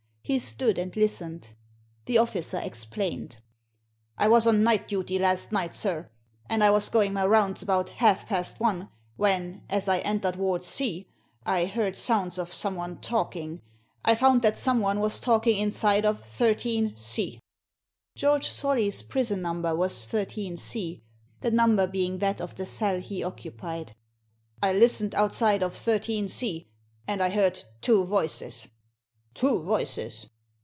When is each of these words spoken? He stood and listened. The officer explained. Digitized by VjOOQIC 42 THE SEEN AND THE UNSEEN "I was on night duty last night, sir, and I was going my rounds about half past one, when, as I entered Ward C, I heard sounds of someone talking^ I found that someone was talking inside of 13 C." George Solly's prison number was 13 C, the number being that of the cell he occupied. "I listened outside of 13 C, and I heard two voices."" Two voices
He 0.23 0.39
stood 0.39 0.77
and 0.77 0.95
listened. 0.95 1.49
The 2.05 2.17
officer 2.17 2.57
explained. 2.57 3.31
Digitized 3.31 3.33
by 3.33 3.35
VjOOQIC 3.35 3.39
42 3.43 3.43
THE 3.67 3.83
SEEN 3.83 3.97
AND 3.97 4.15
THE 4.15 4.23
UNSEEN 4.23 4.23
"I 4.23 4.27
was 4.29 4.47
on 4.47 4.63
night 4.63 4.87
duty 4.87 5.19
last 5.19 5.51
night, 5.51 5.75
sir, 5.75 6.09
and 6.49 6.63
I 6.63 6.69
was 6.69 6.89
going 6.89 7.11
my 7.11 7.25
rounds 7.25 7.61
about 7.61 7.89
half 7.89 8.27
past 8.27 8.59
one, 8.61 8.89
when, 9.17 9.63
as 9.69 9.89
I 9.89 9.97
entered 9.99 10.37
Ward 10.37 10.63
C, 10.63 11.09
I 11.45 11.65
heard 11.65 11.97
sounds 11.97 12.37
of 12.37 12.53
someone 12.53 12.99
talking^ 12.99 13.59
I 14.05 14.15
found 14.15 14.41
that 14.43 14.57
someone 14.57 15.01
was 15.01 15.19
talking 15.19 15.57
inside 15.57 16.05
of 16.05 16.21
13 16.21 16.95
C." 16.95 17.41
George 18.15 18.47
Solly's 18.47 19.01
prison 19.01 19.41
number 19.41 19.75
was 19.75 20.07
13 20.07 20.55
C, 20.55 21.03
the 21.41 21.51
number 21.51 21.87
being 21.87 22.19
that 22.19 22.39
of 22.39 22.55
the 22.55 22.65
cell 22.67 23.01
he 23.01 23.21
occupied. 23.21 23.97
"I 24.63 24.71
listened 24.71 25.13
outside 25.13 25.61
of 25.61 25.73
13 25.73 26.29
C, 26.29 26.69
and 27.05 27.21
I 27.21 27.31
heard 27.31 27.65
two 27.81 28.05
voices."" 28.05 28.69
Two 29.41 29.63
voices 29.63 30.25